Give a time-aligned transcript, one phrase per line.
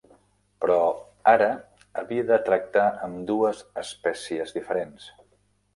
[0.63, 0.77] Però
[1.33, 1.49] ara
[2.03, 5.11] havia de tractar amb dues espècies diferents.